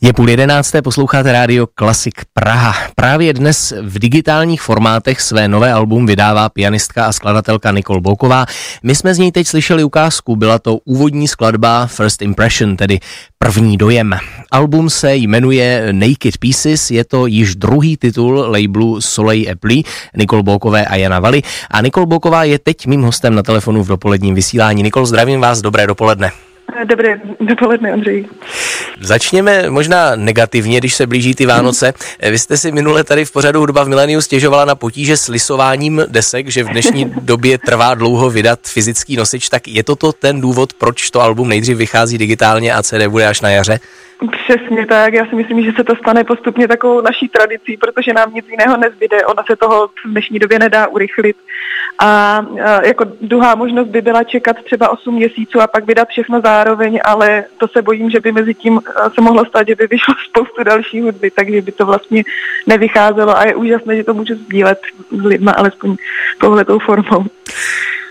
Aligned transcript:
Je 0.00 0.12
půl 0.12 0.30
jedenácté, 0.30 0.82
posloucháte 0.82 1.32
rádio 1.32 1.66
Klasik 1.74 2.14
Praha. 2.34 2.74
Právě 2.94 3.32
dnes 3.32 3.72
v 3.82 3.98
digitálních 3.98 4.62
formátech 4.62 5.20
své 5.20 5.48
nové 5.48 5.72
album 5.72 6.06
vydává 6.06 6.48
pianistka 6.48 7.06
a 7.06 7.12
skladatelka 7.12 7.72
Nikol 7.72 8.00
Bouková. 8.00 8.46
My 8.82 8.94
jsme 8.94 9.14
z 9.14 9.18
ní 9.18 9.32
teď 9.32 9.46
slyšeli 9.46 9.84
ukázku, 9.84 10.36
byla 10.36 10.58
to 10.58 10.76
úvodní 10.84 11.28
skladba 11.28 11.86
First 11.86 12.22
Impression, 12.22 12.76
tedy 12.76 13.00
první 13.38 13.76
dojem. 13.76 14.18
Album 14.50 14.90
se 14.90 15.16
jmenuje 15.16 15.88
Naked 15.92 16.38
Pieces, 16.38 16.90
je 16.90 17.04
to 17.04 17.26
již 17.26 17.56
druhý 17.56 17.96
titul 17.96 18.46
labelu 18.48 19.00
Soleil 19.00 19.52
Apple, 19.52 19.76
Nikol 20.16 20.42
Boukové 20.42 20.86
a 20.86 20.96
Jana 20.96 21.20
Vali. 21.20 21.42
A 21.70 21.82
Nikol 21.82 22.06
Bouková 22.06 22.44
je 22.44 22.58
teď 22.58 22.86
mým 22.86 23.02
hostem 23.02 23.34
na 23.34 23.42
telefonu 23.42 23.84
v 23.84 23.88
dopoledním 23.88 24.34
vysílání. 24.34 24.82
Nikol, 24.82 25.06
zdravím 25.06 25.40
vás, 25.40 25.60
dobré 25.60 25.86
dopoledne. 25.86 26.30
Dobré 26.84 27.20
dopoledne, 27.40 27.92
Andřej. 27.92 28.26
Začněme 29.00 29.70
možná 29.70 30.16
negativně, 30.16 30.78
když 30.78 30.94
se 30.94 31.06
blíží 31.06 31.34
ty 31.34 31.46
Vánoce. 31.46 31.92
Vy 32.30 32.38
jste 32.38 32.56
si 32.56 32.72
minule 32.72 33.04
tady 33.04 33.24
v 33.24 33.32
pořadu 33.32 33.60
Hudba 33.60 33.84
v 33.84 33.88
Mileniu 33.88 34.20
stěžovala 34.20 34.64
na 34.64 34.74
potíže 34.74 35.16
s 35.16 35.28
lisováním 35.28 36.02
desek, 36.08 36.48
že 36.48 36.64
v 36.64 36.68
dnešní 36.68 37.04
době 37.20 37.58
trvá 37.58 37.94
dlouho 37.94 38.30
vydat 38.30 38.58
fyzický 38.62 39.16
nosič, 39.16 39.48
tak 39.48 39.68
je 39.68 39.84
toto 39.84 40.12
ten 40.12 40.40
důvod, 40.40 40.72
proč 40.72 41.10
to 41.10 41.20
album 41.20 41.48
nejdřív 41.48 41.76
vychází 41.76 42.18
digitálně 42.18 42.74
a 42.74 42.82
CD 42.82 43.06
bude 43.06 43.26
až 43.26 43.40
na 43.40 43.50
jaře? 43.50 43.80
Přesně 44.30 44.86
tak, 44.86 45.14
já 45.14 45.26
si 45.26 45.34
myslím, 45.34 45.64
že 45.64 45.72
se 45.76 45.84
to 45.84 45.96
stane 45.96 46.24
postupně 46.24 46.68
takovou 46.68 47.00
naší 47.00 47.28
tradicí, 47.28 47.76
protože 47.76 48.12
nám 48.12 48.34
nic 48.34 48.44
jiného 48.48 48.76
nezbyde, 48.76 49.26
ona 49.26 49.42
se 49.50 49.56
toho 49.56 49.88
v 49.88 50.10
dnešní 50.10 50.38
době 50.38 50.58
nedá 50.58 50.86
urychlit. 50.86 51.36
A 51.98 52.40
jako 52.84 53.04
druhá 53.20 53.54
možnost 53.54 53.88
by 53.88 54.02
byla 54.02 54.24
čekat 54.24 54.56
třeba 54.64 54.88
8 54.88 55.14
měsíců 55.14 55.60
a 55.60 55.66
pak 55.66 55.86
vydat 55.86 56.08
všechno 56.08 56.40
zároveň, 56.58 57.00
ale 57.04 57.44
to 57.58 57.68
se 57.68 57.82
bojím, 57.82 58.10
že 58.10 58.20
by 58.20 58.32
mezi 58.32 58.54
tím 58.54 58.80
se 59.14 59.20
mohlo 59.20 59.44
stát, 59.44 59.68
že 59.68 59.74
by 59.74 59.86
vyšlo 59.86 60.14
spoustu 60.28 60.64
další 60.64 61.00
hudby, 61.00 61.30
takže 61.30 61.62
by 61.62 61.72
to 61.72 61.86
vlastně 61.86 62.24
nevycházelo 62.66 63.36
a 63.36 63.44
je 63.44 63.54
úžasné, 63.54 63.96
že 63.96 64.04
to 64.04 64.14
můžu 64.14 64.34
sdílet 64.34 64.80
s 65.10 65.24
lidma, 65.24 65.52
alespoň 65.52 65.96
touhletou 66.40 66.78
formou. 66.78 67.24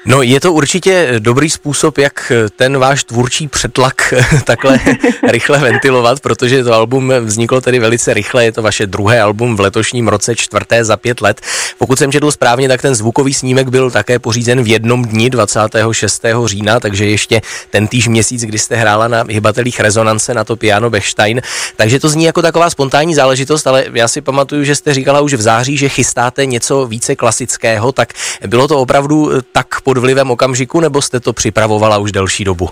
No 0.09 0.21
je 0.21 0.39
to 0.39 0.53
určitě 0.53 1.15
dobrý 1.19 1.49
způsob, 1.49 1.97
jak 1.97 2.31
ten 2.55 2.77
váš 2.77 3.03
tvůrčí 3.03 3.47
přetlak 3.47 4.13
takhle 4.43 4.79
rychle 5.31 5.59
ventilovat, 5.59 6.19
protože 6.19 6.63
to 6.63 6.73
album 6.73 7.13
vzniklo 7.19 7.61
tedy 7.61 7.79
velice 7.79 8.13
rychle, 8.13 8.45
je 8.45 8.51
to 8.51 8.61
vaše 8.61 8.85
druhé 8.85 9.21
album 9.21 9.55
v 9.55 9.59
letošním 9.59 10.07
roce, 10.07 10.35
čtvrté 10.35 10.85
za 10.85 10.97
pět 10.97 11.21
let. 11.21 11.41
Pokud 11.77 11.97
jsem 11.97 12.11
četl 12.11 12.31
správně, 12.31 12.67
tak 12.67 12.81
ten 12.81 12.95
zvukový 12.95 13.33
snímek 13.33 13.69
byl 13.69 13.91
také 13.91 14.19
pořízen 14.19 14.63
v 14.63 14.67
jednom 14.67 15.05
dni 15.05 15.29
26. 15.29 16.25
října, 16.45 16.79
takže 16.79 17.05
ještě 17.05 17.41
ten 17.69 17.87
týž 17.87 18.07
měsíc, 18.07 18.41
kdy 18.41 18.59
jste 18.59 18.75
hrála 18.75 19.07
na 19.07 19.23
hybatelích 19.29 19.79
rezonance 19.79 20.33
na 20.33 20.43
to 20.43 20.55
piano 20.55 20.89
Bechstein. 20.89 21.41
Takže 21.75 21.99
to 21.99 22.09
zní 22.09 22.23
jako 22.23 22.41
taková 22.41 22.69
spontánní 22.69 23.15
záležitost, 23.15 23.67
ale 23.67 23.85
já 23.93 24.07
si 24.07 24.21
pamatuju, 24.21 24.63
že 24.63 24.75
jste 24.75 24.93
říkala 24.93 25.21
už 25.21 25.33
v 25.33 25.41
září, 25.41 25.77
že 25.77 25.89
chystáte 25.89 26.45
něco 26.45 26.85
více 26.85 27.15
klasického, 27.15 27.91
tak 27.91 28.13
bylo 28.47 28.67
to 28.67 28.79
opravdu 28.79 29.31
tak 29.51 29.81
pod 29.81 29.96
vlivem 30.01 30.31
okamžiku, 30.31 30.79
nebo 30.79 31.01
jste 31.01 31.19
to 31.19 31.33
připravovala 31.33 31.97
už 31.97 32.11
delší 32.11 32.43
dobu? 32.43 32.69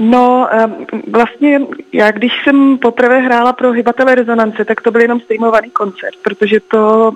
No, 0.00 0.48
vlastně 1.10 1.60
já 1.92 2.10
když 2.10 2.32
jsem 2.44 2.78
poprvé 2.78 3.20
hrála 3.20 3.52
pro 3.52 3.72
hybatele 3.72 4.14
rezonance, 4.14 4.64
tak 4.64 4.80
to 4.80 4.90
byl 4.90 5.00
jenom 5.00 5.20
streamovaný 5.20 5.70
koncert, 5.70 6.14
protože 6.22 6.60
to 6.60 7.12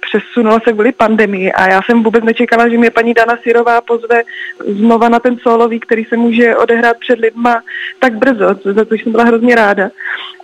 přesunula 0.00 0.60
se 0.64 0.72
kvůli 0.72 0.92
pandemii 0.92 1.52
a 1.52 1.70
já 1.70 1.82
jsem 1.82 2.02
vůbec 2.02 2.24
nečekala, 2.24 2.68
že 2.68 2.78
mě 2.78 2.90
paní 2.90 3.14
Dana 3.14 3.36
Sirová 3.42 3.80
pozve 3.80 4.22
znova 4.66 5.08
na 5.08 5.18
ten 5.18 5.36
solový, 5.38 5.80
který 5.80 6.04
se 6.04 6.16
může 6.16 6.56
odehrát 6.56 6.96
před 6.98 7.18
lidma 7.18 7.62
tak 7.98 8.14
brzo, 8.16 8.46
za 8.64 8.84
to 8.84 8.94
jsem 8.94 9.12
byla 9.12 9.24
hrozně 9.24 9.54
ráda. 9.54 9.90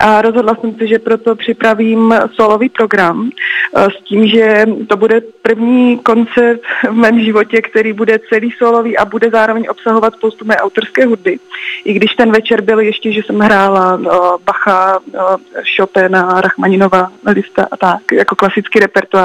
A 0.01 0.23
rozhodla 0.23 0.55
jsem 0.55 0.75
se, 0.75 0.87
že 0.87 0.99
proto 0.99 1.37
připravím 1.37 2.15
solový 2.35 2.69
program 2.69 3.31
eh, 3.77 3.85
s 3.91 4.05
tím, 4.05 4.29
že 4.29 4.67
to 4.89 4.97
bude 4.97 5.21
první 5.43 5.99
koncert 5.99 6.61
v 6.89 6.93
mém 6.93 7.21
životě, 7.21 7.63
který 7.63 7.93
bude 7.93 8.19
celý 8.29 8.51
solový 8.51 8.99
a 8.99 9.05
bude 9.05 9.31
zároveň 9.31 9.67
obsahovat 9.69 10.15
spoustu 10.15 10.45
mé 10.45 10.57
autorské 10.57 11.07
hudby. 11.07 11.39
I 11.85 11.93
když 11.93 12.15
ten 12.15 12.33
večer 12.33 12.61
byl 12.61 12.81
ještě, 12.81 13.13
že 13.13 13.23
jsem 13.23 13.39
hrála 13.39 13.95
uh, 13.95 14.07
Bacha, 14.45 14.99
uh, 14.99 15.37
Chopina, 15.77 16.41
Rachmaninova, 16.41 17.11
Lista 17.27 17.67
a 17.71 17.77
tak, 17.77 18.03
jako 18.13 18.37
klasický 18.37 18.79
repertoár 18.79 19.18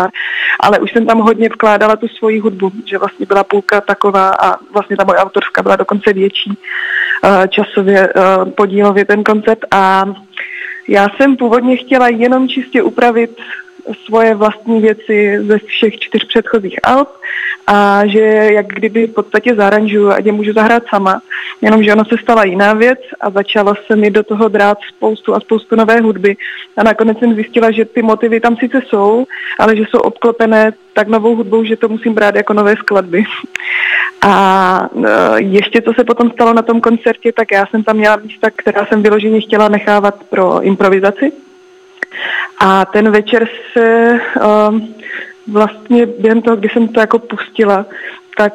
ale 0.60 0.80
už 0.80 0.92
jsem 0.92 1.06
tam 1.06 1.20
hodně 1.20 1.50
vkládala 1.50 1.96
tu 1.96 2.08
svoji 2.08 2.40
hudbu, 2.40 2.72
že 2.86 2.98
vlastně 2.98 3.26
byla 3.26 3.44
půlka 3.44 3.82
taková 3.82 4.30
a 4.30 4.56
vlastně 4.74 4.98
ta 4.98 5.04
moje 5.04 5.20
autorská 5.20 5.64
byla 5.64 5.76
dokonce 5.76 6.14
větší 6.14 6.50
uh, 6.50 7.48
časově, 7.48 8.14
uh, 8.14 8.50
podílově 8.50 9.06
ten 9.06 9.24
koncept 9.24 9.66
a 9.72 10.06
já 10.88 11.08
jsem 11.10 11.38
původně 11.38 11.78
chtěla 11.78 12.08
jenom 12.08 12.48
čistě 12.48 12.84
upravit 12.84 13.38
svoje 14.06 14.36
vlastní 14.36 14.82
věci 14.82 15.40
ze 15.48 15.58
všech 15.58 16.00
čtyř 16.00 16.28
předchozích 16.28 16.80
alb 16.84 17.10
a 17.68 18.08
že 18.08 18.20
jak 18.54 18.68
kdyby 18.68 19.08
v 19.08 19.14
podstatě 19.14 19.56
zaranžuju 19.56 20.10
a 20.10 20.18
je 20.24 20.32
můžu 20.32 20.54
zahrát 20.54 20.84
sama, 20.90 21.22
jenomže 21.62 21.94
ono 21.94 22.06
se 22.06 22.16
stala 22.22 22.44
jiná 22.44 22.74
věc 22.74 23.00
a 23.22 23.30
začala 23.30 23.74
se 23.88 23.96
mi 23.96 24.12
do 24.12 24.24
toho 24.24 24.48
drát 24.48 24.78
spoustu 24.96 25.36
a 25.36 25.40
spoustu 25.40 25.76
nové 25.76 26.02
hudby 26.02 26.38
a 26.78 26.84
nakonec 26.84 27.20
jsem 27.20 27.36
zjistila, 27.36 27.72
že 27.72 27.86
ty 27.86 28.02
motivy 28.02 28.40
tam 28.40 28.58
sice 28.58 28.82
jsou, 28.88 29.26
ale 29.60 29.76
že 29.76 29.84
jsou 29.90 30.00
obklopené 30.00 30.74
tak 30.94 31.08
novou 31.08 31.36
hudbou, 31.36 31.64
že 31.64 31.78
to 31.78 31.90
musím 31.90 32.14
brát 32.14 32.36
jako 32.36 32.54
nové 32.54 32.76
skladby. 32.76 33.24
A 34.22 34.90
e, 35.06 35.42
ještě 35.42 35.82
co 35.82 35.94
se 35.94 36.04
potom 36.04 36.32
stalo 36.32 36.54
na 36.54 36.62
tom 36.62 36.82
koncertě, 36.82 37.32
tak 37.32 37.52
já 37.52 37.66
jsem 37.66 37.84
tam 37.84 37.98
měla 37.98 38.16
místa, 38.16 38.50
která 38.56 38.86
jsem 38.86 39.04
vyloženě 39.04 39.42
chtěla 39.42 39.68
nechávat 39.68 40.24
pro 40.30 40.62
improvizaci, 40.62 41.32
a 42.60 42.86
ten 42.86 43.12
večer 43.12 43.48
se 43.74 44.20
um, 44.70 44.96
vlastně 45.48 46.06
během 46.06 46.42
toho, 46.42 46.56
kdy 46.56 46.70
jsem 46.70 46.88
to 46.88 47.00
jako 47.00 47.20
pustila, 47.20 47.86
tak 48.38 48.54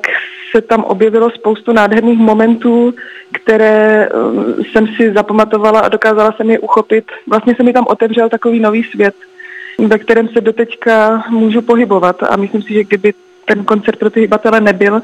se 0.51 0.61
tam 0.61 0.85
objevilo 0.85 1.31
spoustu 1.31 1.73
nádherných 1.73 2.19
momentů, 2.19 2.95
které 3.33 4.09
um, 4.09 4.55
jsem 4.65 4.87
si 4.87 5.13
zapamatovala 5.13 5.81
a 5.81 5.89
dokázala 5.89 6.33
jsem 6.33 6.51
je 6.51 6.59
uchopit. 6.59 7.05
Vlastně 7.27 7.55
se 7.55 7.63
mi 7.63 7.73
tam 7.73 7.85
otevřel 7.89 8.29
takový 8.29 8.61
nový 8.61 8.85
svět, 8.85 9.15
ve 9.87 9.99
kterém 9.99 10.29
se 10.29 10.41
doteďka 10.41 11.25
můžu 11.31 11.63
pohybovat 11.63 12.23
a 12.23 12.37
myslím 12.37 12.63
si, 12.63 12.75
že 12.75 12.85
kdyby 12.85 13.15
ten 13.45 13.65
koncert 13.65 13.99
pro 13.99 14.11
ty 14.11 14.21
hybatele 14.21 14.61
nebyl, 14.61 15.03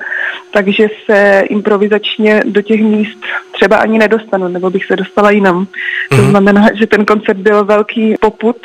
takže 0.51 0.89
se 1.05 1.45
improvizačně 1.49 2.43
do 2.45 2.63
těch 2.63 2.83
míst 2.83 3.19
třeba 3.55 3.77
ani 3.77 3.99
nedostanu, 3.99 4.49
nebo 4.49 4.71
bych 4.71 4.85
se 4.85 4.97
dostala 4.97 5.31
jinam. 5.31 5.65
Mm-hmm. 5.65 6.17
To 6.17 6.23
mhm. 6.23 6.31
znamená, 6.31 6.69
že 6.75 6.87
ten 6.87 7.05
koncert 7.05 7.39
byl 7.39 7.65
velký 7.65 8.15
poput 8.21 8.57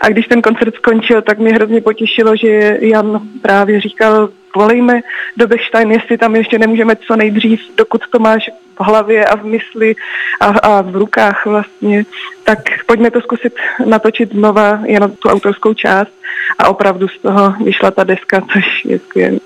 a 0.00 0.08
když 0.08 0.26
ten 0.26 0.42
koncert 0.42 0.74
skončil, 0.74 1.22
tak 1.22 1.38
mě 1.38 1.52
hrozně 1.52 1.80
potěšilo, 1.80 2.36
že 2.36 2.78
Jan 2.80 3.20
právě 3.42 3.80
říkal, 3.80 4.28
volejme 4.56 5.00
do 5.36 5.46
Bechstein, 5.46 5.90
jestli 5.92 6.18
tam 6.18 6.36
ještě 6.36 6.58
nemůžeme 6.58 6.96
co 6.96 7.16
nejdřív, 7.16 7.60
dokud 7.76 8.00
to 8.10 8.18
máš 8.18 8.50
v 8.78 8.84
hlavě 8.84 9.24
a 9.24 9.36
v 9.36 9.44
mysli 9.44 9.94
a, 10.40 10.46
a 10.46 10.82
v 10.82 10.96
rukách 10.96 11.46
vlastně, 11.46 12.04
tak 12.44 12.58
pojďme 12.86 13.10
to 13.10 13.20
zkusit 13.20 13.54
natočit 13.86 14.32
znova 14.32 14.80
jenom 14.84 15.10
tu 15.10 15.28
autorskou 15.28 15.74
část 15.74 16.12
a 16.58 16.68
opravdu 16.68 17.08
z 17.08 17.18
toho 17.18 17.54
vyšla 17.64 17.90
ta 17.90 18.04
deska, 18.04 18.40
což 18.52 18.84
je 18.84 18.98
skvělé. 18.98 19.38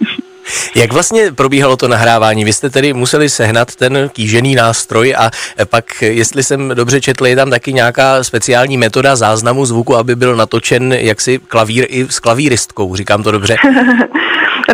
Jak 0.74 0.92
vlastně 0.92 1.32
probíhalo 1.32 1.76
to 1.76 1.88
nahrávání? 1.88 2.44
Vy 2.44 2.52
jste 2.52 2.70
tedy 2.70 2.92
museli 2.92 3.28
sehnat 3.28 3.74
ten 3.74 4.08
kýžený 4.08 4.54
nástroj 4.54 5.14
a 5.18 5.30
pak, 5.70 6.02
jestli 6.02 6.42
jsem 6.42 6.68
dobře 6.74 7.00
četl, 7.00 7.26
je 7.26 7.36
tam 7.36 7.50
taky 7.50 7.72
nějaká 7.72 8.24
speciální 8.24 8.76
metoda 8.76 9.16
záznamu 9.16 9.64
zvuku, 9.64 9.96
aby 9.96 10.16
byl 10.16 10.36
natočen 10.36 10.92
jaksi 10.92 11.38
klavír 11.38 11.86
i 11.88 12.06
s 12.10 12.20
klavíristkou, 12.20 12.96
říkám 12.96 13.22
to 13.22 13.30
dobře? 13.30 13.56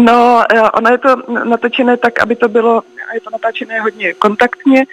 No, 0.01 0.43
eh, 0.55 0.71
ono 0.71 0.91
je 0.91 0.99
to 0.99 1.17
natočené 1.45 1.97
tak, 1.97 2.23
aby 2.23 2.37
to 2.37 2.49
bylo, 2.49 2.83
je 3.15 3.21
to 3.21 3.31
natáčené 3.31 3.81
hodně 3.81 4.15
kontaktně 4.15 4.85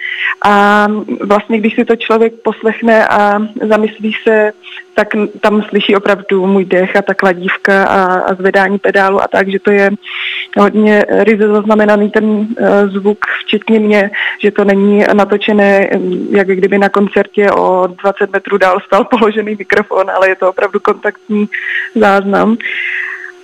a 0.44 0.86
vlastně, 1.20 1.58
když 1.58 1.74
si 1.74 1.84
to 1.84 1.96
člověk 1.96 2.32
poslechne 2.44 3.08
a 3.08 3.38
zamyslí 3.68 4.12
se, 4.22 4.52
tak 4.94 5.08
tam 5.40 5.62
slyší 5.62 5.96
opravdu 5.96 6.46
můj 6.46 6.64
dech 6.64 6.96
a 6.96 7.02
ta 7.02 7.14
kladívka 7.14 7.84
a, 7.84 8.14
a 8.14 8.34
zvedání 8.34 8.78
pedálu 8.78 9.22
a 9.22 9.28
tak, 9.28 9.48
že 9.48 9.58
to 9.58 9.70
je 9.70 9.90
hodně 10.58 11.04
ryze 11.08 11.48
zaznamenaný 11.48 12.10
ten 12.10 12.24
uh, 12.24 12.46
zvuk, 12.86 13.18
včetně 13.44 13.78
mě, 13.78 14.10
že 14.42 14.50
to 14.50 14.64
není 14.64 15.04
natočené, 15.14 15.90
jak 16.30 16.46
kdyby 16.46 16.78
na 16.78 16.88
koncertě 16.88 17.50
o 17.50 17.86
20 17.86 18.32
metrů 18.32 18.58
dál 18.58 18.80
stal 18.86 19.04
položený 19.04 19.56
mikrofon, 19.58 20.10
ale 20.10 20.28
je 20.28 20.36
to 20.36 20.50
opravdu 20.50 20.80
kontaktní 20.80 21.48
záznam. 21.94 22.56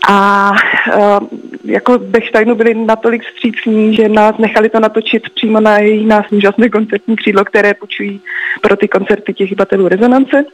A 0.09 0.51
uh, 0.97 1.29
jako 1.65 1.99
Bechsteinu 1.99 2.55
byli 2.55 2.75
natolik 2.75 3.23
vstřícní, 3.23 3.95
že 3.95 4.09
nás 4.09 4.39
nechali 4.39 4.69
to 4.69 4.81
natočit 4.81 5.31
přímo 5.35 5.61
na 5.61 5.79
její 5.79 6.07
nás 6.07 6.27
úžasné 6.31 6.69
koncertní 6.69 7.17
křídlo, 7.17 7.45
které 7.45 7.75
půjčují 7.75 8.21
pro 8.61 8.77
ty 8.77 8.89
koncerty 8.89 9.35
těch 9.35 9.51
hybatelů 9.51 9.89
rezonance. 9.89 10.45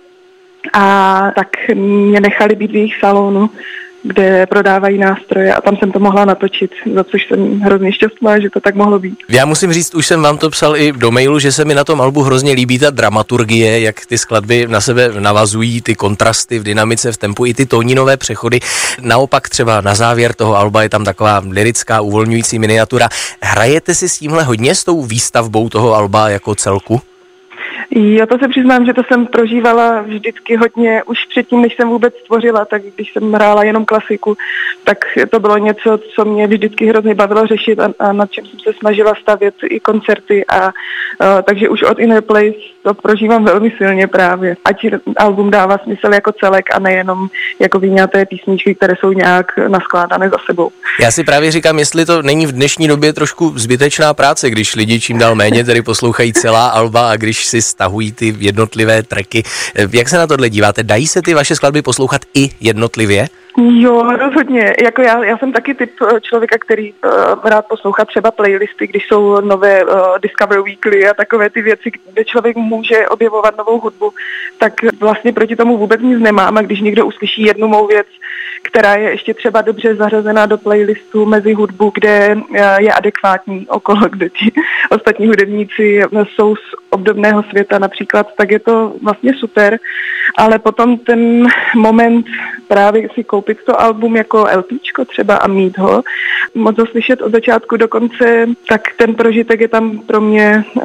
A 0.73 1.31
tak 1.37 1.49
mě 1.75 2.21
nechali 2.21 2.55
být 2.55 2.71
v 2.71 2.77
jejich 2.77 2.97
salonu 3.01 3.51
kde 4.05 4.47
prodávají 4.47 4.99
nástroje 4.99 5.55
a 5.55 5.61
tam 5.61 5.77
jsem 5.77 5.93
to 5.93 5.99
mohla 5.99 6.25
natočit, 6.25 6.71
za 6.95 7.05
což 7.05 7.29
jsem 7.29 7.61
hrozně 7.61 7.93
šťastná, 7.93 8.41
že 8.41 8.51
to 8.51 8.61
tak 8.61 8.75
mohlo 8.75 8.99
být. 8.99 9.19
Já 9.29 9.47
musím 9.47 9.73
říct, 9.73 9.95
už 9.95 10.07
jsem 10.07 10.23
vám 10.23 10.39
to 10.39 10.51
psal 10.51 10.77
i 10.77 10.93
do 10.93 11.11
mailu, 11.11 11.39
že 11.39 11.53
se 11.53 11.65
mi 11.65 11.75
na 11.75 11.85
tom 11.85 12.01
albu 12.01 12.23
hrozně 12.23 12.53
líbí 12.53 12.79
ta 12.79 12.91
dramaturgie, 12.91 13.81
jak 13.81 14.07
ty 14.07 14.19
skladby 14.19 14.67
na 14.69 14.81
sebe 14.81 15.11
navazují, 15.19 15.83
ty 15.83 15.95
kontrasty 15.95 16.59
v 16.59 16.63
dynamice, 16.63 17.13
v 17.13 17.17
tempu, 17.17 17.47
i 17.47 17.55
ty 17.55 17.67
tóninové 17.67 18.17
přechody. 18.17 18.61
Naopak 19.01 19.49
třeba 19.49 19.81
na 19.81 19.95
závěr 19.95 20.35
toho 20.35 20.57
alba 20.57 20.83
je 20.83 20.89
tam 20.89 21.05
taková 21.05 21.43
lirická 21.51 22.01
uvolňující 22.01 22.59
miniatura. 22.59 23.09
Hrajete 23.43 23.95
si 23.95 24.09
s 24.09 24.19
tímhle 24.19 24.45
hodně 24.45 24.75
s 24.75 24.85
tou 24.85 25.03
výstavbou 25.03 25.69
toho 25.69 25.95
alba 25.95 26.29
jako 26.29 26.55
celku? 26.55 27.01
Jo, 27.97 28.27
to 28.27 28.39
se 28.39 28.49
přiznám, 28.49 28.87
že 28.87 28.95
to 28.95 29.03
jsem 29.09 29.27
prožívala 29.27 30.03
vždycky 30.03 30.57
hodně 30.57 31.03
už 31.03 31.19
předtím, 31.31 31.63
než 31.63 31.77
jsem 31.77 31.89
vůbec 31.89 32.15
stvořila, 32.25 32.65
tak 32.65 32.83
když 32.95 33.13
jsem 33.13 33.33
hrála 33.33 33.65
jenom 33.65 33.85
klasiku, 33.85 34.37
tak 34.85 34.99
to 35.31 35.41
bylo 35.41 35.59
něco, 35.59 35.99
co 36.15 36.25
mě 36.25 36.47
vždycky 36.47 36.87
hrozně 36.87 37.15
bavilo 37.15 37.47
řešit 37.47 37.81
a, 37.81 37.89
a 37.99 38.13
nad 38.13 38.31
čím 38.31 38.47
jsem 38.47 38.59
se 38.61 38.73
snažila 38.79 39.15
stavět 39.23 39.55
i 39.65 39.81
koncerty 39.81 40.47
a, 40.47 40.73
a 41.21 41.43
takže 41.43 41.69
už 41.69 41.83
od 41.83 41.99
Inner 41.99 42.23
Place 42.23 42.75
to 42.83 42.95
prožívám 42.95 43.45
velmi 43.45 43.73
silně 43.79 44.07
právě. 44.07 44.57
Ať 44.65 44.87
album 45.17 45.51
dává 45.51 45.79
smysl 45.79 46.15
jako 46.15 46.33
celek 46.33 46.75
a 46.75 46.79
nejenom 46.79 47.29
jako 47.59 47.79
vyňaté 47.79 48.27
písničky, 48.27 48.75
které 48.75 48.95
jsou 49.01 49.13
nějak 49.13 49.47
naskládané 49.69 50.29
za 50.29 50.37
sebou. 50.47 50.71
Já 51.01 51.11
si 51.11 51.25
právě 51.25 51.51
říkám, 51.53 51.79
jestli 51.79 52.07
to 52.07 52.23
není 52.23 52.47
v 52.47 52.53
dnešní 52.53 52.89
době 52.89 53.13
trošku 53.13 53.53
zbytečná 53.57 54.15
práce, 54.15 54.51
když 54.51 54.75
lidi 54.75 55.01
čím 55.01 55.19
dál 55.19 55.35
méně 55.35 55.65
tedy 55.65 55.83
poslouchají 55.83 56.33
celá 56.33 56.67
alba 56.67 57.11
a 57.11 57.17
když 57.17 57.45
si 57.45 57.63
stahují 57.85 58.13
ty 58.13 58.35
jednotlivé 58.39 59.03
tracky. 59.03 59.45
Jak 59.93 60.09
se 60.09 60.19
na 60.19 60.27
tohle 60.27 60.49
díváte? 60.51 60.83
Dají 60.83 61.07
se 61.07 61.23
ty 61.23 61.35
vaše 61.35 61.55
skladby 61.57 61.83
poslouchat 61.83 62.25
i 62.35 62.51
jednotlivě? 62.61 63.29
Jo, 63.57 64.17
rozhodně. 64.17 64.75
Jako 64.85 65.03
já, 65.03 65.25
já 65.25 65.39
jsem 65.39 65.53
taky 65.53 65.75
typ 65.75 65.91
eh, 66.03 66.21
člověka, 66.21 66.59
který 66.59 66.93
uh, 66.93 67.11
rád 67.45 67.67
poslouchá 67.69 68.05
třeba 68.05 68.31
playlisty, 68.31 68.87
když 68.87 69.07
jsou 69.07 69.41
nové 69.41 69.85
uh, 69.85 69.91
Discover 70.23 70.61
Weekly 70.61 71.09
a 71.09 71.15
takové 71.15 71.51
ty 71.51 71.63
věci, 71.63 71.91
kde 72.13 72.25
člověk 72.25 72.57
může 72.57 73.09
objevovat 73.09 73.57
novou 73.57 73.81
hudbu, 73.81 74.13
tak 74.59 74.73
vlastně 75.01 75.33
proti 75.33 75.57
tomu 75.57 75.77
vůbec 75.77 76.01
nic 76.01 76.21
nemám. 76.21 76.59
A 76.59 76.63
když 76.63 76.81
někdo 76.81 77.07
uslyší 77.07 77.43
jednu 77.43 77.69
mou 77.69 77.87
věc, 77.87 78.07
která 78.63 78.95
je 78.95 79.11
ještě 79.11 79.35
třeba 79.35 79.63
dobře 79.63 79.95
zařazená 79.95 80.47
do 80.47 80.59
playlistu 80.59 81.27
mezi 81.27 81.53
hudbu, 81.53 81.93
kde 81.95 82.37
je 82.79 82.93
adekvátní 82.93 83.67
okolo, 83.69 84.01
kde 84.11 84.29
ti 84.29 84.53
ostatní 84.91 85.27
hudebníci 85.27 86.03
jsou 86.35 86.57
z 86.57 86.75
obdobného 86.91 87.43
světa 87.43 87.79
například, 87.79 88.27
tak 88.37 88.51
je 88.51 88.59
to 88.59 88.93
vlastně 89.03 89.35
super. 89.35 89.79
Ale 90.37 90.59
potom 90.59 90.99
ten 90.99 91.47
moment 91.77 92.27
právě 92.69 93.09
si 93.15 93.25
koupit 93.25 93.44
koupit 93.45 93.65
to 93.67 93.81
album 93.81 94.17
jako 94.17 94.47
LPčko 94.57 95.05
třeba 95.05 95.37
a 95.37 95.47
mít 95.47 95.79
ho, 95.79 96.03
moc 96.55 96.79
ho 96.79 96.87
slyšet 96.87 97.23
od 97.23 97.33
začátku 97.33 97.77
do 97.77 97.89
konce, 97.89 98.47
tak 98.69 98.81
ten 98.97 99.15
prožitek 99.15 99.61
je 99.61 99.69
tam 99.69 99.99
pro 99.99 100.21
mě 100.21 100.65
uh, 100.75 100.83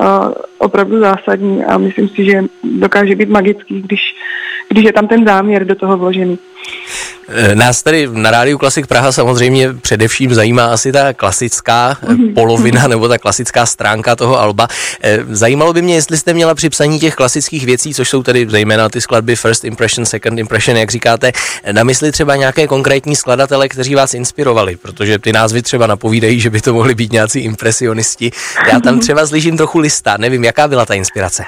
opravdu 0.57 0.99
zásadní 0.99 1.65
a 1.65 1.77
myslím 1.77 2.09
si, 2.09 2.25
že 2.25 2.43
dokáže 2.63 3.15
být 3.15 3.29
magický, 3.29 3.81
když, 3.81 4.01
když 4.69 4.85
je 4.85 4.93
tam 4.93 5.07
ten 5.07 5.25
záměr 5.25 5.65
do 5.65 5.75
toho 5.75 5.97
vložený. 5.97 6.39
Eh, 7.31 7.55
nás 7.55 7.83
tady 7.83 8.07
na 8.11 8.31
Rádiu 8.31 8.57
Klasik 8.57 8.87
Praha 8.87 9.11
samozřejmě 9.11 9.73
především 9.73 10.33
zajímá 10.33 10.65
asi 10.65 10.91
ta 10.91 11.13
klasická 11.13 11.97
mm-hmm. 12.03 12.33
polovina 12.33 12.87
nebo 12.87 13.07
ta 13.07 13.17
klasická 13.17 13.65
stránka 13.65 14.15
toho 14.15 14.39
alba. 14.39 14.67
Eh, 15.03 15.19
zajímalo 15.29 15.73
by 15.73 15.81
mě, 15.81 15.95
jestli 15.95 16.17
jste 16.17 16.33
měla 16.33 16.55
při 16.55 16.69
psaní 16.69 16.99
těch 16.99 17.15
klasických 17.15 17.65
věcí, 17.65 17.93
což 17.93 18.09
jsou 18.09 18.23
tedy 18.23 18.45
zejména 18.49 18.89
ty 18.89 19.01
skladby 19.01 19.35
First 19.35 19.63
Impression, 19.63 20.05
Second 20.05 20.39
Impression, 20.39 20.77
jak 20.77 20.91
říkáte, 20.91 21.31
na 21.71 21.83
mysli 21.83 22.11
třeba 22.11 22.35
nějaké 22.35 22.67
konkrétní 22.67 23.15
skladatele, 23.15 23.69
kteří 23.69 23.95
vás 23.95 24.13
inspirovali, 24.13 24.75
protože 24.75 25.19
ty 25.19 25.33
názvy 25.33 25.61
třeba 25.61 25.87
napovídají, 25.87 26.39
že 26.39 26.49
by 26.49 26.61
to 26.61 26.73
mohli 26.73 26.95
být 26.95 27.11
nějací 27.11 27.39
impresionisti. 27.39 28.31
Já 28.71 28.79
tam 28.79 28.99
třeba 28.99 29.27
slyším 29.27 29.57
trochu 29.57 29.79
lista, 29.79 30.17
nevím, 30.17 30.43
jaká 30.43 30.67
byla 30.67 30.85
ta 30.85 30.93
inspirace. 30.93 31.43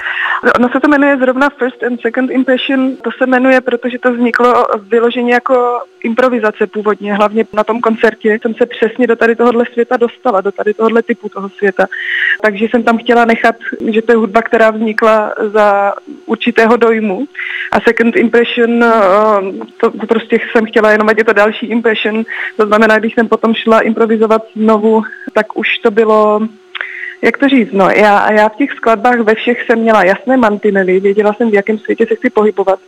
Ono 0.56 0.68
se 0.68 0.80
to 0.80 0.88
jmenuje 0.88 1.16
zrovna 1.16 1.48
First 1.58 1.82
and 1.82 2.00
Second 2.00 2.30
Impression, 2.30 2.96
to 2.96 3.10
se 3.18 3.26
jmenuje, 3.26 3.60
protože 3.60 3.98
to 3.98 4.12
vzniklo 4.12 4.66
vyloženě 4.90 5.32
jako 5.32 5.71
improvizace 6.04 6.66
původně, 6.66 7.14
hlavně 7.14 7.44
na 7.52 7.64
tom 7.64 7.80
koncertě 7.80 8.38
jsem 8.42 8.54
se 8.54 8.66
přesně 8.66 9.06
do 9.06 9.16
tady 9.16 9.36
tohohle 9.36 9.64
světa 9.72 9.96
dostala, 9.96 10.40
do 10.40 10.52
tady 10.52 10.74
tohohle 10.74 11.02
typu 11.02 11.28
toho 11.28 11.48
světa. 11.48 11.86
Takže 12.42 12.66
jsem 12.70 12.82
tam 12.82 12.98
chtěla 12.98 13.24
nechat, 13.24 13.56
že 13.90 14.02
to 14.02 14.12
je 14.12 14.16
hudba, 14.16 14.42
která 14.42 14.70
vznikla 14.70 15.34
za 15.52 15.92
určitého 16.26 16.76
dojmu 16.76 17.24
a 17.72 17.80
Second 17.80 18.16
Impression, 18.16 18.84
eh, 18.84 18.90
to 19.80 19.90
prostě 19.90 20.38
jsem 20.52 20.66
chtěla 20.66 20.90
jenom, 20.90 21.08
ať 21.08 21.18
je 21.18 21.24
to 21.24 21.32
další 21.32 21.66
impression, 21.66 22.24
to 22.56 22.66
znamená, 22.66 22.98
když 22.98 23.14
jsem 23.14 23.28
potom 23.28 23.54
šla 23.54 23.80
improvizovat 23.80 24.42
znovu, 24.56 25.02
tak 25.32 25.56
už 25.56 25.78
to 25.78 25.90
bylo 25.90 26.40
jak 27.22 27.38
to 27.38 27.48
říct, 27.48 27.72
no 27.72 27.90
já, 27.90 28.32
já 28.32 28.48
v 28.48 28.56
těch 28.56 28.70
skladbách 28.72 29.18
ve 29.18 29.34
všech 29.34 29.62
jsem 29.62 29.78
měla 29.78 30.04
jasné 30.04 30.36
mantinely, 30.36 31.00
věděla 31.00 31.32
jsem, 31.32 31.50
v 31.50 31.54
jakém 31.54 31.78
světě 31.78 32.06
se 32.06 32.14
chci 32.14 32.30
pohybovat, 32.30 32.78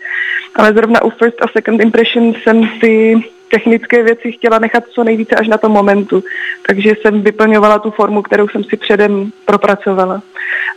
ale 0.54 0.72
zrovna 0.72 1.02
u 1.02 1.10
First 1.10 1.42
a 1.42 1.46
Second 1.52 1.80
Impression 1.80 2.34
jsem 2.42 2.68
si 2.80 3.14
technické 3.50 4.02
věci 4.02 4.32
chtěla 4.32 4.58
nechat 4.58 4.84
co 4.94 5.04
nejvíce 5.04 5.34
až 5.34 5.48
na 5.48 5.58
tom 5.58 5.72
momentu. 5.72 6.24
Takže 6.66 6.92
jsem 7.00 7.22
vyplňovala 7.22 7.78
tu 7.78 7.90
formu, 7.90 8.22
kterou 8.22 8.48
jsem 8.48 8.64
si 8.64 8.76
předem 8.76 9.30
propracovala. 9.44 10.22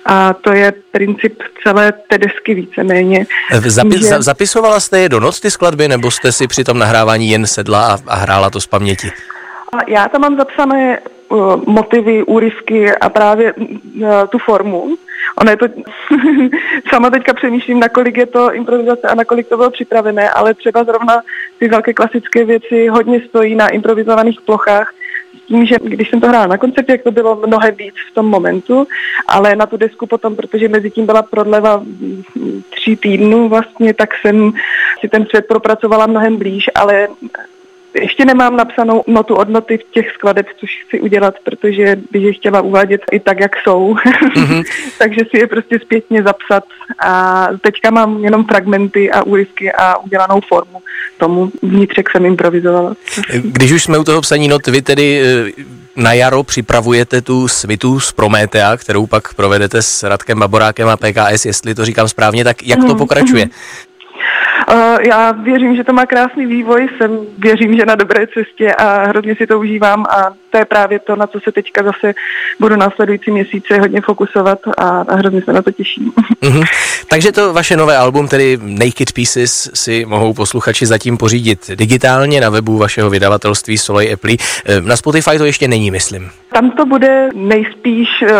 A 0.05 0.33
to 0.33 0.53
je 0.53 0.73
princip 0.91 1.43
celé 1.63 1.93
té 2.07 2.17
desky 2.17 2.53
víceméně. 2.53 3.25
Zapi- 3.51 3.99
že... 3.99 4.21
Zapisovala 4.21 4.79
jste 4.79 4.99
je 4.99 5.09
do 5.09 5.19
noc 5.19 5.39
ty 5.39 5.51
skladby, 5.51 5.87
nebo 5.87 6.11
jste 6.11 6.31
si 6.31 6.47
při 6.47 6.63
tom 6.63 6.79
nahrávání 6.79 7.29
jen 7.29 7.47
sedla 7.47 7.87
a, 7.87 7.97
a 8.07 8.15
hrála 8.15 8.49
to 8.49 8.61
z 8.61 8.67
paměti? 8.67 9.11
Já 9.87 10.09
tam 10.09 10.21
mám 10.21 10.37
zapsané 10.37 10.99
motivy, 11.65 12.23
úryvky 12.23 12.91
a 12.95 13.09
právě 13.09 13.53
uh, 13.53 13.63
tu 14.29 14.37
formu. 14.37 14.97
Ono 15.41 15.51
je 15.51 15.57
to, 15.57 15.65
sama 16.89 17.09
teďka 17.09 17.33
přemýšlím, 17.33 17.79
nakolik 17.79 18.17
je 18.17 18.25
to 18.25 18.53
improvizace 18.53 19.07
a 19.07 19.15
nakolik 19.15 19.47
to 19.47 19.57
bylo 19.57 19.71
připravené, 19.71 20.29
ale 20.29 20.53
třeba 20.53 20.83
zrovna 20.83 21.21
ty 21.59 21.67
velké 21.67 21.93
klasické 21.93 22.45
věci 22.45 22.87
hodně 22.87 23.21
stojí 23.29 23.55
na 23.55 23.67
improvizovaných 23.67 24.41
plochách, 24.41 24.93
tím, 25.47 25.65
že 25.65 25.75
když 25.81 26.09
jsem 26.09 26.21
to 26.21 26.27
hrála 26.27 26.47
na 26.47 26.57
koncertě, 26.57 26.91
jak 26.91 27.03
to 27.03 27.11
bylo 27.11 27.35
mnohem 27.47 27.75
víc 27.75 27.93
v 28.11 28.13
tom 28.13 28.25
momentu, 28.25 28.87
ale 29.27 29.55
na 29.55 29.65
tu 29.65 29.77
desku 29.77 30.07
potom, 30.07 30.35
protože 30.35 30.67
mezi 30.67 30.91
tím 30.91 31.05
byla 31.05 31.21
prodleva 31.21 31.83
tří 32.69 32.95
týdnů 32.95 33.49
vlastně, 33.49 33.93
tak 33.93 34.09
jsem 34.21 34.51
si 34.99 35.09
ten 35.09 35.25
svět 35.25 35.47
propracovala 35.47 36.07
mnohem 36.07 36.37
blíž, 36.37 36.69
ale 36.75 37.07
ještě 38.01 38.25
nemám 38.25 38.57
napsanou 38.57 39.03
notu 39.07 39.35
od 39.35 39.49
noty 39.49 39.77
v 39.77 39.91
těch 39.91 40.11
skladeb, 40.11 40.45
což 40.59 40.69
chci 40.87 40.99
udělat, 40.99 41.35
protože 41.43 41.97
bych 42.11 42.23
je 42.23 42.33
chtěla 42.33 42.61
uvádět 42.61 43.01
i 43.11 43.19
tak, 43.19 43.39
jak 43.39 43.51
jsou. 43.63 43.93
Mm-hmm. 43.93 44.63
Takže 44.97 45.21
si 45.29 45.37
je 45.37 45.47
prostě 45.47 45.79
zpětně 45.79 46.23
zapsat. 46.23 46.63
A 46.99 47.47
teďka 47.61 47.91
mám 47.91 48.23
jenom 48.23 48.45
fragmenty 48.45 49.11
a 49.11 49.23
úryvky 49.23 49.71
a 49.71 49.97
udělanou 49.97 50.41
formu. 50.41 50.81
Tomu 51.17 51.51
vnitřek 51.61 52.09
jsem 52.09 52.25
improvizovala. 52.25 52.95
Když 53.43 53.71
už 53.71 53.83
jsme 53.83 53.97
u 53.97 54.03
toho 54.03 54.21
psaní 54.21 54.47
not, 54.47 54.67
vy 54.67 54.81
tedy 54.81 55.21
eh, 55.21 55.63
na 55.97 56.13
jaro 56.13 56.43
připravujete 56.43 57.21
tu 57.21 57.47
svitu 57.47 57.99
z 57.99 58.11
Prometea, 58.11 58.77
kterou 58.77 59.07
pak 59.07 59.33
provedete 59.33 59.81
s 59.81 60.03
Radkem 60.03 60.39
Baborákem 60.39 60.87
a 60.87 60.97
PKS, 60.97 61.45
jestli 61.45 61.75
to 61.75 61.85
říkám 61.85 62.07
správně, 62.07 62.43
tak 62.43 62.63
jak 62.63 62.79
to 62.79 62.85
mhm, 62.85 62.97
pokračuje? 62.97 63.49
Uh, 64.71 64.97
já 65.07 65.31
věřím, 65.31 65.75
že 65.75 65.83
to 65.83 65.93
má 65.93 66.05
krásný 66.05 66.45
vývoj, 66.45 66.89
jsem 66.97 67.19
věřím, 67.37 67.77
že 67.77 67.85
na 67.85 67.95
dobré 67.95 68.27
cestě 68.27 68.73
a 68.73 69.07
hrozně 69.07 69.35
si 69.35 69.47
to 69.47 69.59
užívám 69.59 70.05
a 70.09 70.33
to 70.49 70.57
je 70.57 70.65
právě 70.65 70.99
to, 70.99 71.15
na 71.15 71.27
co 71.27 71.39
se 71.39 71.51
teďka 71.51 71.83
zase 71.83 72.13
budu 72.59 72.75
následující 72.75 73.31
měsíce 73.31 73.79
hodně 73.79 74.01
fokusovat 74.01 74.59
a, 74.77 74.89
a 75.07 75.15
hrozně 75.15 75.41
se 75.41 75.53
na 75.53 75.61
to 75.61 75.71
těším. 75.71 76.11
Mm-hmm. 76.41 76.63
Takže 77.09 77.31
to 77.31 77.53
vaše 77.53 77.77
nové 77.77 77.97
album, 77.97 78.27
tedy 78.27 78.59
Naked 78.61 79.11
Pieces, 79.11 79.69
si 79.73 80.05
mohou 80.05 80.33
posluchači 80.33 80.85
zatím 80.85 81.17
pořídit 81.17 81.71
digitálně 81.75 82.41
na 82.41 82.49
webu 82.49 82.77
vašeho 82.77 83.09
vydavatelství 83.09 83.77
Soleil 83.77 84.13
Apple. 84.13 84.31
Eh, 84.65 84.81
na 84.81 84.97
Spotify 84.97 85.37
to 85.37 85.45
ještě 85.45 85.67
není, 85.67 85.91
myslím. 85.91 86.29
Tam 86.57 86.71
to 86.71 86.85
bude 86.85 87.29
nejspíš, 87.33 88.09
eh, 88.21 88.33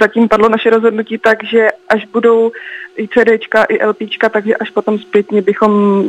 zatím 0.00 0.28
padlo 0.28 0.48
naše 0.48 0.70
rozhodnutí 0.70 1.18
tak, 1.18 1.44
že 1.44 1.68
až 1.88 2.06
budou 2.12 2.52
i 2.98 3.08
CDčka, 3.08 3.64
i 3.64 3.86
LPčka, 3.86 4.28
takže 4.28 4.56
až 4.56 4.70
potom 4.70 4.98
zpětně 4.98 5.42
bychom 5.42 6.04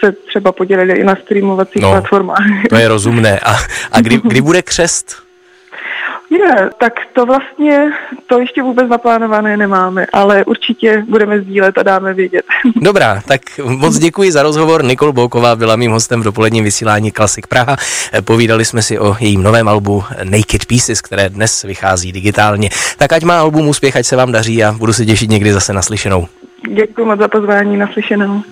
se 0.00 0.12
třeba 0.12 0.52
podělili 0.52 0.92
i 0.92 1.04
na 1.04 1.16
streamovacích 1.16 1.82
no, 1.82 1.90
platformách. 1.90 2.38
To 2.68 2.76
je 2.76 2.88
rozumné. 2.88 3.40
A, 3.40 3.52
a 3.92 4.00
kdy, 4.00 4.20
kdy 4.24 4.40
bude 4.40 4.62
křest? 4.62 5.22
Je, 6.32 6.70
tak 6.78 6.92
to 7.12 7.26
vlastně, 7.26 7.90
to 8.26 8.40
ještě 8.40 8.62
vůbec 8.62 8.88
naplánované 8.88 9.56
nemáme, 9.56 10.06
ale 10.12 10.44
určitě 10.44 11.04
budeme 11.08 11.40
sdílet 11.40 11.78
a 11.78 11.82
dáme 11.82 12.14
vědět. 12.14 12.44
Dobrá, 12.76 13.22
tak 13.28 13.40
moc 13.64 13.98
děkuji 13.98 14.32
za 14.32 14.42
rozhovor. 14.42 14.84
Nikol 14.84 15.12
Bouková 15.12 15.56
byla 15.56 15.76
mým 15.76 15.90
hostem 15.90 16.20
v 16.20 16.24
dopoledním 16.24 16.64
vysílání 16.64 17.10
Klasik 17.10 17.46
Praha. 17.46 17.76
Povídali 18.24 18.64
jsme 18.64 18.82
si 18.82 18.98
o 18.98 19.16
jejím 19.20 19.42
novém 19.42 19.68
albu 19.68 20.04
Naked 20.24 20.66
Pieces, 20.66 21.00
které 21.00 21.28
dnes 21.28 21.62
vychází 21.62 22.12
digitálně. 22.12 22.68
Tak 22.98 23.12
ať 23.12 23.22
má 23.22 23.40
album 23.40 23.68
úspěch, 23.68 23.96
ať 23.96 24.06
se 24.06 24.16
vám 24.16 24.32
daří 24.32 24.64
a 24.64 24.72
budu 24.72 24.92
se 24.92 25.06
těšit 25.06 25.30
někdy 25.30 25.52
zase 25.52 25.72
naslyšenou. 25.72 26.26
Děkuji 26.68 27.04
moc 27.04 27.18
za 27.18 27.28
pozvání, 27.28 27.76
naslyšenou. 27.76 28.42